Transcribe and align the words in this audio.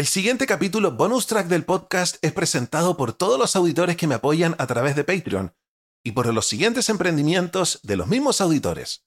El 0.00 0.06
siguiente 0.06 0.46
capítulo 0.46 0.92
bonus 0.92 1.26
track 1.26 1.46
del 1.48 1.66
podcast 1.66 2.16
es 2.22 2.32
presentado 2.32 2.96
por 2.96 3.12
todos 3.12 3.38
los 3.38 3.54
auditores 3.54 3.98
que 3.98 4.06
me 4.06 4.14
apoyan 4.14 4.54
a 4.56 4.66
través 4.66 4.96
de 4.96 5.04
Patreon 5.04 5.54
y 6.02 6.12
por 6.12 6.32
los 6.32 6.46
siguientes 6.46 6.88
emprendimientos 6.88 7.80
de 7.82 7.98
los 7.98 8.06
mismos 8.06 8.40
auditores. 8.40 9.04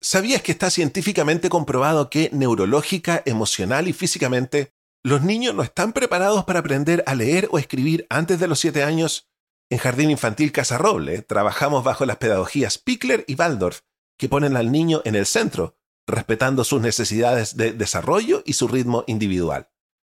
¿Sabías 0.00 0.40
que 0.40 0.52
está 0.52 0.70
científicamente 0.70 1.50
comprobado 1.50 2.08
que 2.08 2.30
neurológica, 2.32 3.22
emocional 3.26 3.86
y 3.86 3.92
físicamente 3.92 4.72
los 5.04 5.20
niños 5.20 5.54
no 5.54 5.62
están 5.62 5.92
preparados 5.92 6.46
para 6.46 6.60
aprender 6.60 7.04
a 7.04 7.14
leer 7.14 7.46
o 7.52 7.58
escribir 7.58 8.06
antes 8.08 8.40
de 8.40 8.48
los 8.48 8.60
7 8.60 8.82
años? 8.82 9.28
En 9.68 9.76
Jardín 9.76 10.10
Infantil 10.10 10.52
Casa 10.52 10.78
Roble 10.78 11.20
trabajamos 11.20 11.84
bajo 11.84 12.06
las 12.06 12.16
pedagogías 12.16 12.78
Pickler 12.78 13.26
y 13.28 13.34
Waldorf, 13.34 13.80
que 14.18 14.30
ponen 14.30 14.56
al 14.56 14.72
niño 14.72 15.02
en 15.04 15.16
el 15.16 15.26
centro, 15.26 15.76
respetando 16.06 16.64
sus 16.64 16.80
necesidades 16.80 17.58
de 17.58 17.74
desarrollo 17.74 18.42
y 18.46 18.54
su 18.54 18.68
ritmo 18.68 19.04
individual. 19.06 19.68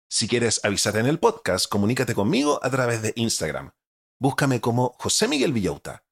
Si 0.07 0.27
quieres 0.27 0.61
avisar 0.63 0.97
en 0.97 1.07
el 1.07 1.17
podcast, 1.19 1.67
comunícate 1.67 2.13
conmigo 2.13 2.59
a 2.63 2.69
través 2.69 3.01
de 3.01 3.13
Instagram. 3.15 3.71
Búscame 4.19 4.61
como 4.61 4.95
José 4.99 5.27
Miguel 5.27 5.51
Villauta. 5.51 6.04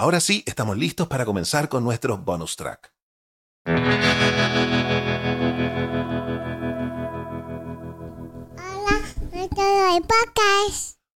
Ahora 0.00 0.20
sí, 0.20 0.44
estamos 0.46 0.78
listos 0.78 1.08
para 1.08 1.24
comenzar 1.24 1.68
con 1.68 1.82
nuestro 1.82 2.16
bonus 2.16 2.54
track. 2.54 2.92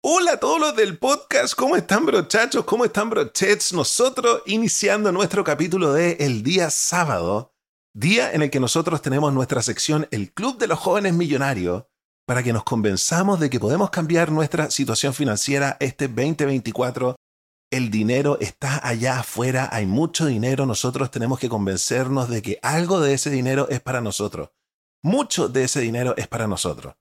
Hola 0.01 0.33
a 0.35 0.37
todos 0.39 0.61
los 0.61 0.77
del 0.77 0.97
podcast, 0.97 1.55
¿cómo 1.57 1.75
están 1.75 2.07
brochachos? 2.07 2.65
¿Cómo 2.67 2.85
están 2.85 3.11
brochets? 3.11 3.73
Nosotros 3.73 4.43
iniciando 4.47 5.11
nuestro 5.11 5.43
capítulo 5.43 5.93
de 5.93 6.13
El 6.21 6.45
día 6.45 6.71
sábado, 6.71 7.53
día 7.95 8.33
en 8.33 8.43
el 8.43 8.51
que 8.51 8.61
nosotros 8.61 9.03
tenemos 9.03 9.33
nuestra 9.33 9.61
sección 9.61 10.07
El 10.13 10.33
Club 10.33 10.57
de 10.57 10.69
los 10.69 10.79
Jóvenes 10.79 11.15
Millonarios, 11.15 11.87
para 12.29 12.45
que 12.45 12.53
nos 12.53 12.63
convenzamos 12.63 13.41
de 13.41 13.51
que 13.51 13.59
podemos 13.59 13.91
cambiar 13.91 14.31
nuestra 14.31 14.71
situación 14.71 15.15
financiera 15.15 15.77
este 15.81 16.07
2024 16.07 17.17
el 17.71 17.91
dinero 17.91 18.39
está 18.41 18.87
allá 18.87 19.21
afuera, 19.21 19.69
hay 19.71 19.87
mucho 19.87 20.27
dinero, 20.27 20.65
nosotros 20.65 21.11
tenemos 21.11 21.39
que 21.39 21.49
convencernos 21.49 22.29
de 22.29 22.41
que 22.43 22.59
algo 22.63 23.01
de 23.01 23.15
ese 23.15 23.31
dinero 23.31 23.69
es 23.69 23.81
para 23.81 24.01
nosotros. 24.01 24.51
Mucho 25.03 25.49
de 25.49 25.65
ese 25.65 25.81
dinero 25.81 26.15
es 26.17 26.27
para 26.29 26.47
nosotros. 26.47 26.95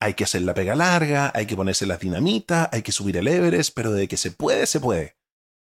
Hay 0.00 0.14
que 0.14 0.24
hacer 0.24 0.42
la 0.42 0.54
pega 0.54 0.74
larga, 0.74 1.32
hay 1.34 1.46
que 1.46 1.56
ponerse 1.56 1.86
las 1.86 2.00
dinamitas, 2.00 2.68
hay 2.72 2.82
que 2.82 2.92
subir 2.92 3.16
el 3.16 3.28
Everest, 3.28 3.74
pero 3.74 3.92
de 3.92 4.08
que 4.08 4.16
se 4.16 4.30
puede, 4.30 4.66
se 4.66 4.80
puede. 4.80 5.16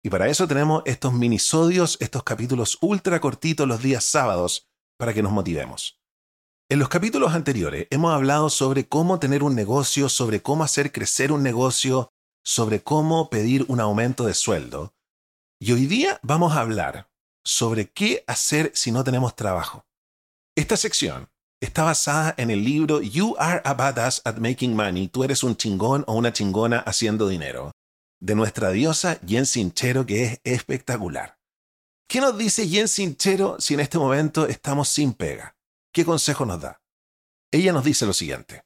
Y 0.02 0.08
para 0.08 0.28
eso 0.28 0.48
tenemos 0.48 0.82
estos 0.86 1.12
minisodios, 1.12 1.98
estos 2.00 2.22
capítulos 2.22 2.78
ultra 2.80 3.20
cortitos 3.20 3.68
los 3.68 3.82
días 3.82 4.04
sábados, 4.04 4.68
para 4.98 5.12
que 5.14 5.22
nos 5.22 5.32
motivemos. 5.32 6.00
En 6.70 6.78
los 6.78 6.88
capítulos 6.88 7.34
anteriores 7.34 7.86
hemos 7.90 8.14
hablado 8.14 8.48
sobre 8.48 8.88
cómo 8.88 9.18
tener 9.18 9.42
un 9.42 9.54
negocio, 9.54 10.08
sobre 10.08 10.40
cómo 10.40 10.64
hacer 10.64 10.92
crecer 10.92 11.32
un 11.32 11.42
negocio, 11.42 12.12
sobre 12.44 12.82
cómo 12.82 13.30
pedir 13.30 13.64
un 13.68 13.80
aumento 13.80 14.24
de 14.24 14.34
sueldo. 14.34 14.94
Y 15.58 15.72
hoy 15.72 15.86
día 15.86 16.18
vamos 16.22 16.52
a 16.52 16.60
hablar 16.60 17.10
sobre 17.44 17.90
qué 17.90 18.24
hacer 18.26 18.72
si 18.74 18.92
no 18.92 19.04
tenemos 19.04 19.36
trabajo. 19.36 19.86
Esta 20.56 20.76
sección 20.76 21.30
está 21.60 21.84
basada 21.84 22.34
en 22.38 22.50
el 22.50 22.64
libro 22.64 23.00
You 23.02 23.36
Are 23.38 23.60
a 23.64 23.74
Badass 23.74 24.22
at 24.24 24.36
Making 24.36 24.74
Money, 24.74 25.08
tú 25.08 25.24
eres 25.24 25.42
un 25.42 25.56
chingón 25.56 26.04
o 26.06 26.14
una 26.14 26.32
chingona 26.32 26.78
haciendo 26.78 27.28
dinero, 27.28 27.72
de 28.20 28.34
nuestra 28.34 28.70
diosa 28.70 29.18
Jen 29.26 29.46
Sinchero, 29.46 30.06
que 30.06 30.24
es 30.24 30.40
espectacular. 30.44 31.38
¿Qué 32.08 32.20
nos 32.20 32.36
dice 32.36 32.66
Jen 32.66 32.88
Sinchero 32.88 33.60
si 33.60 33.74
en 33.74 33.80
este 33.80 33.98
momento 33.98 34.46
estamos 34.46 34.88
sin 34.88 35.12
pega? 35.12 35.56
¿Qué 35.92 36.04
consejo 36.04 36.44
nos 36.46 36.60
da? 36.60 36.80
Ella 37.52 37.72
nos 37.72 37.84
dice 37.84 38.06
lo 38.06 38.12
siguiente. 38.12 38.64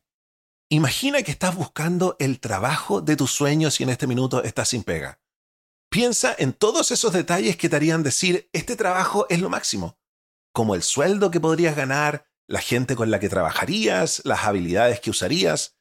Imagina 0.70 1.22
que 1.22 1.30
estás 1.30 1.54
buscando 1.54 2.16
el 2.18 2.40
trabajo 2.40 3.00
de 3.00 3.16
tus 3.16 3.30
sueños 3.30 3.80
y 3.80 3.82
en 3.82 3.90
este 3.90 4.06
minuto 4.06 4.42
estás 4.42 4.70
sin 4.70 4.82
pega. 4.82 5.20
Piensa 5.90 6.34
en 6.36 6.52
todos 6.52 6.90
esos 6.90 7.12
detalles 7.12 7.56
que 7.56 7.68
te 7.68 7.76
harían 7.76 8.02
decir, 8.02 8.48
este 8.52 8.74
trabajo 8.74 9.26
es 9.28 9.40
lo 9.40 9.50
máximo, 9.50 9.98
como 10.52 10.74
el 10.74 10.82
sueldo 10.82 11.30
que 11.30 11.38
podrías 11.38 11.76
ganar, 11.76 12.26
la 12.48 12.60
gente 12.60 12.96
con 12.96 13.10
la 13.10 13.20
que 13.20 13.28
trabajarías, 13.28 14.22
las 14.24 14.44
habilidades 14.44 15.00
que 15.00 15.10
usarías, 15.10 15.76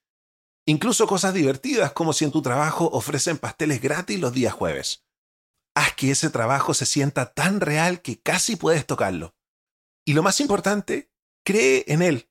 incluso 0.67 1.07
cosas 1.07 1.33
divertidas 1.33 1.93
como 1.93 2.13
si 2.13 2.25
en 2.25 2.31
tu 2.31 2.41
trabajo 2.41 2.89
ofrecen 2.93 3.37
pasteles 3.37 3.81
gratis 3.81 4.19
los 4.19 4.33
días 4.33 4.53
jueves. 4.53 5.05
Haz 5.75 5.95
que 5.95 6.11
ese 6.11 6.29
trabajo 6.29 6.73
se 6.73 6.85
sienta 6.85 7.33
tan 7.33 7.59
real 7.59 8.01
que 8.01 8.21
casi 8.21 8.55
puedes 8.55 8.85
tocarlo. 8.85 9.35
Y 10.05 10.13
lo 10.13 10.21
más 10.21 10.39
importante, 10.39 11.11
cree 11.43 11.85
en 11.87 12.01
él. 12.01 12.29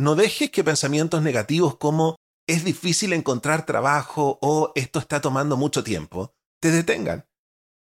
No 0.00 0.14
dejes 0.14 0.50
que 0.50 0.64
pensamientos 0.64 1.20
negativos 1.20 1.76
como 1.76 2.16
es 2.48 2.64
difícil 2.64 3.12
encontrar 3.12 3.66
trabajo 3.66 4.38
o 4.40 4.72
esto 4.74 4.98
está 4.98 5.20
tomando 5.20 5.58
mucho 5.58 5.84
tiempo 5.84 6.34
te 6.58 6.70
detengan. 6.70 7.28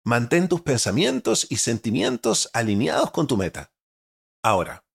Mantén 0.03 0.49
tus 0.49 0.61
pensamientos 0.61 1.45
y 1.51 1.57
sentimientos 1.57 2.49
alineados 2.53 3.11
con 3.11 3.27
tu 3.27 3.37
meta. 3.37 3.71
Ahora, 4.43 4.87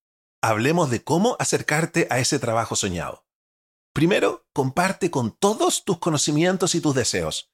hablemos 0.43 0.89
de 0.89 1.05
cómo 1.05 1.37
acercarte 1.39 2.05
a 2.09 2.19
ese 2.19 2.37
trabajo 2.37 2.75
soñado. 2.75 3.25
Primero, 3.93 4.45
comparte 4.51 5.09
con 5.09 5.31
todos 5.31 5.85
tus 5.85 5.99
conocimientos 5.99 6.75
y 6.75 6.81
tus 6.81 6.95
deseos, 6.95 7.49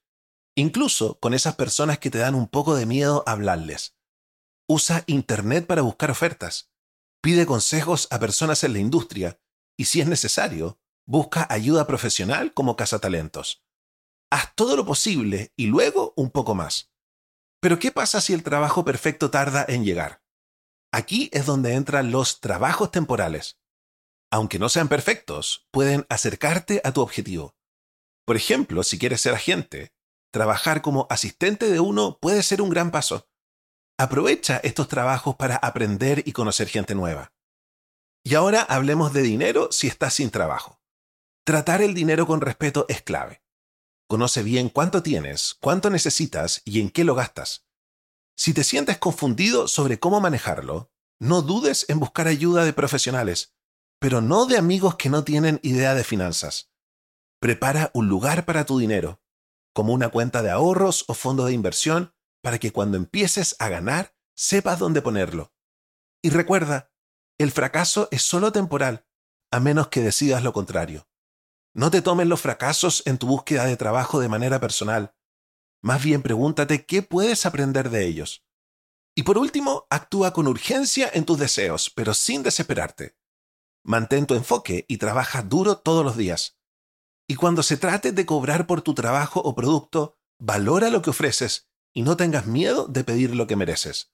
incluso 0.56 1.20
con 1.20 1.34
esas 1.34 1.54
personas 1.54 2.00
que 2.00 2.10
te 2.10 2.18
dan 2.18 2.34
un 2.34 2.48
poco 2.48 2.74
de 2.74 2.86
miedo 2.86 3.22
hablarles. 3.28 3.94
Usa 4.66 5.04
Internet 5.06 5.68
para 5.68 5.82
buscar 5.82 6.10
ofertas. 6.10 6.72
Pide 7.20 7.46
consejos 7.46 8.08
a 8.10 8.18
personas 8.18 8.64
en 8.64 8.72
la 8.72 8.80
industria 8.80 9.38
y 9.76 9.86
si 9.86 10.00
es 10.00 10.06
necesario, 10.06 10.78
busca 11.06 11.46
ayuda 11.50 11.86
profesional 11.86 12.54
como 12.54 12.76
cazatalentos. 12.76 13.64
Haz 14.30 14.54
todo 14.54 14.76
lo 14.76 14.86
posible 14.86 15.52
y 15.56 15.66
luego 15.66 16.14
un 16.16 16.30
poco 16.30 16.54
más. 16.54 16.92
Pero 17.60 17.78
¿qué 17.78 17.92
pasa 17.92 18.20
si 18.20 18.32
el 18.32 18.42
trabajo 18.42 18.84
perfecto 18.84 19.30
tarda 19.30 19.64
en 19.68 19.84
llegar? 19.84 20.22
Aquí 20.92 21.30
es 21.32 21.46
donde 21.46 21.74
entran 21.74 22.10
los 22.10 22.40
trabajos 22.40 22.90
temporales. 22.90 23.60
Aunque 24.30 24.58
no 24.58 24.68
sean 24.68 24.88
perfectos, 24.88 25.68
pueden 25.70 26.06
acercarte 26.08 26.80
a 26.84 26.92
tu 26.92 27.02
objetivo. 27.02 27.54
Por 28.24 28.36
ejemplo, 28.36 28.82
si 28.82 28.98
quieres 28.98 29.20
ser 29.20 29.34
agente, 29.34 29.92
trabajar 30.32 30.80
como 30.80 31.06
asistente 31.10 31.70
de 31.70 31.80
uno 31.80 32.18
puede 32.20 32.42
ser 32.42 32.62
un 32.62 32.70
gran 32.70 32.90
paso. 32.90 33.28
Aprovecha 33.98 34.58
estos 34.64 34.88
trabajos 34.88 35.36
para 35.36 35.56
aprender 35.56 36.22
y 36.26 36.32
conocer 36.32 36.68
gente 36.68 36.94
nueva. 36.94 37.32
Y 38.24 38.34
ahora 38.34 38.62
hablemos 38.62 39.12
de 39.12 39.22
dinero 39.22 39.68
si 39.72 39.88
estás 39.88 40.14
sin 40.14 40.30
trabajo. 40.30 40.80
Tratar 41.44 41.82
el 41.82 41.94
dinero 41.94 42.26
con 42.26 42.40
respeto 42.40 42.86
es 42.88 43.02
clave. 43.02 43.42
Conoce 44.08 44.42
bien 44.42 44.68
cuánto 44.68 45.02
tienes, 45.02 45.56
cuánto 45.60 45.90
necesitas 45.90 46.62
y 46.64 46.80
en 46.80 46.90
qué 46.90 47.02
lo 47.02 47.14
gastas. 47.14 47.66
Si 48.36 48.54
te 48.54 48.64
sientes 48.64 48.98
confundido 48.98 49.66
sobre 49.68 49.98
cómo 49.98 50.20
manejarlo, 50.20 50.92
no 51.18 51.42
dudes 51.42 51.86
en 51.88 51.98
buscar 51.98 52.28
ayuda 52.28 52.64
de 52.64 52.72
profesionales, 52.72 53.54
pero 53.98 54.20
no 54.20 54.46
de 54.46 54.56
amigos 54.56 54.96
que 54.96 55.08
no 55.08 55.24
tienen 55.24 55.60
idea 55.62 55.94
de 55.94 56.04
finanzas. 56.04 56.70
Prepara 57.40 57.90
un 57.94 58.08
lugar 58.08 58.44
para 58.44 58.66
tu 58.66 58.78
dinero, 58.78 59.20
como 59.72 59.92
una 59.92 60.10
cuenta 60.10 60.42
de 60.42 60.50
ahorros 60.50 61.04
o 61.08 61.14
fondo 61.14 61.44
de 61.44 61.52
inversión, 61.52 62.14
para 62.40 62.58
que 62.58 62.72
cuando 62.72 62.96
empieces 62.96 63.56
a 63.58 63.68
ganar, 63.68 64.14
sepas 64.34 64.78
dónde 64.78 65.02
ponerlo. 65.02 65.52
Y 66.22 66.30
recuerda, 66.30 66.91
el 67.38 67.50
fracaso 67.50 68.08
es 68.10 68.22
solo 68.22 68.52
temporal, 68.52 69.06
a 69.50 69.60
menos 69.60 69.88
que 69.88 70.00
decidas 70.00 70.42
lo 70.42 70.52
contrario. 70.52 71.08
No 71.74 71.90
te 71.90 72.02
tomes 72.02 72.26
los 72.26 72.40
fracasos 72.40 73.02
en 73.06 73.18
tu 73.18 73.26
búsqueda 73.26 73.64
de 73.64 73.76
trabajo 73.76 74.20
de 74.20 74.28
manera 74.28 74.60
personal. 74.60 75.14
Más 75.82 76.02
bien 76.02 76.22
pregúntate 76.22 76.84
qué 76.84 77.02
puedes 77.02 77.46
aprender 77.46 77.90
de 77.90 78.06
ellos. 78.06 78.44
Y 79.14 79.24
por 79.24 79.38
último, 79.38 79.86
actúa 79.90 80.32
con 80.32 80.46
urgencia 80.46 81.10
en 81.12 81.24
tus 81.24 81.38
deseos, 81.38 81.90
pero 81.90 82.14
sin 82.14 82.42
desesperarte. 82.42 83.16
Mantén 83.84 84.26
tu 84.26 84.34
enfoque 84.34 84.84
y 84.88 84.98
trabaja 84.98 85.42
duro 85.42 85.78
todos 85.78 86.04
los 86.04 86.16
días. 86.16 86.58
Y 87.26 87.36
cuando 87.36 87.62
se 87.62 87.76
trate 87.76 88.12
de 88.12 88.26
cobrar 88.26 88.66
por 88.66 88.82
tu 88.82 88.94
trabajo 88.94 89.40
o 89.40 89.54
producto, 89.54 90.18
valora 90.38 90.90
lo 90.90 91.02
que 91.02 91.10
ofreces 91.10 91.68
y 91.92 92.02
no 92.02 92.16
tengas 92.16 92.46
miedo 92.46 92.86
de 92.86 93.04
pedir 93.04 93.34
lo 93.34 93.46
que 93.46 93.56
mereces. 93.56 94.12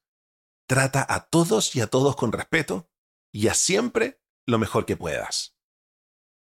Trata 0.66 1.04
a 1.08 1.28
todos 1.28 1.74
y 1.76 1.80
a 1.80 1.86
todos 1.86 2.16
con 2.16 2.32
respeto 2.32 2.90
y 3.32 3.48
a 3.48 3.54
siempre 3.54 4.20
lo 4.46 4.58
mejor 4.58 4.86
que 4.86 4.96
puedas. 4.96 5.54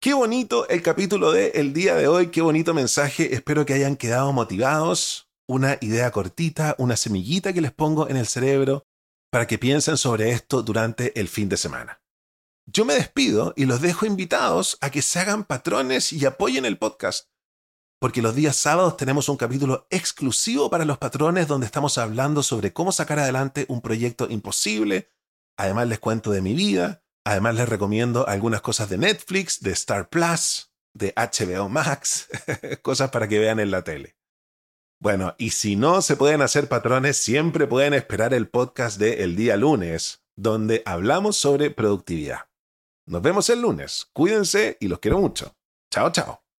Qué 0.01 0.13
bonito 0.13 0.67
el 0.67 0.81
capítulo 0.81 1.31
de 1.31 1.49
el 1.55 1.73
día 1.73 1.95
de 1.95 2.07
hoy, 2.07 2.27
qué 2.27 2.41
bonito 2.41 2.73
mensaje, 2.73 3.35
espero 3.35 3.65
que 3.65 3.73
hayan 3.73 3.95
quedado 3.95 4.33
motivados, 4.33 5.29
una 5.47 5.77
idea 5.81 6.09
cortita, 6.11 6.75
una 6.79 6.95
semillita 6.95 7.53
que 7.53 7.61
les 7.61 7.71
pongo 7.71 8.09
en 8.09 8.17
el 8.17 8.25
cerebro 8.25 8.87
para 9.31 9.47
que 9.47 9.59
piensen 9.59 9.97
sobre 9.97 10.31
esto 10.31 10.63
durante 10.63 11.19
el 11.19 11.27
fin 11.27 11.49
de 11.49 11.57
semana. 11.57 12.01
Yo 12.65 12.85
me 12.85 12.93
despido 12.93 13.53
y 13.55 13.65
los 13.65 13.81
dejo 13.81 14.05
invitados 14.05 14.77
a 14.81 14.89
que 14.89 15.01
se 15.01 15.19
hagan 15.19 15.43
patrones 15.43 16.13
y 16.13 16.25
apoyen 16.25 16.65
el 16.65 16.77
podcast, 16.77 17.27
porque 17.99 18.21
los 18.21 18.33
días 18.33 18.55
sábados 18.55 18.97
tenemos 18.97 19.29
un 19.29 19.37
capítulo 19.37 19.87
exclusivo 19.89 20.69
para 20.69 20.85
los 20.85 20.97
patrones 20.97 21.47
donde 21.47 21.65
estamos 21.65 21.97
hablando 21.97 22.43
sobre 22.43 22.73
cómo 22.73 22.91
sacar 22.91 23.19
adelante 23.19 23.65
un 23.69 23.81
proyecto 23.81 24.27
imposible. 24.29 25.11
Además 25.61 25.87
les 25.87 25.99
cuento 25.99 26.31
de 26.31 26.41
mi 26.41 26.53
vida, 26.53 27.01
Además 27.23 27.55
les 27.55 27.69
recomiendo 27.69 28.27
algunas 28.27 28.61
cosas 28.61 28.89
de 28.89 28.97
Netflix, 28.97 29.61
de 29.61 29.71
Star 29.71 30.09
Plus, 30.09 30.71
de 30.93 31.13
HBO 31.15 31.69
Max, 31.69 32.27
cosas 32.81 33.11
para 33.11 33.27
que 33.27 33.39
vean 33.39 33.59
en 33.59 33.71
la 33.71 33.83
tele. 33.83 34.17
Bueno, 34.99 35.35
y 35.37 35.51
si 35.51 35.75
no 35.75 36.01
se 36.01 36.15
pueden 36.15 36.41
hacer 36.41 36.67
patrones, 36.67 37.17
siempre 37.17 37.67
pueden 37.67 37.93
esperar 37.93 38.33
el 38.33 38.49
podcast 38.49 38.99
de 38.99 39.23
El 39.23 39.35
día 39.35 39.57
lunes, 39.57 40.23
donde 40.35 40.83
hablamos 40.85 41.37
sobre 41.37 41.71
productividad. 41.71 42.49
Nos 43.07 43.21
vemos 43.21 43.49
el 43.49 43.61
lunes, 43.61 44.09
cuídense 44.13 44.77
y 44.79 44.87
los 44.87 44.99
quiero 44.99 45.19
mucho. 45.19 45.55
Chao, 45.91 46.11
chao. 46.11 46.50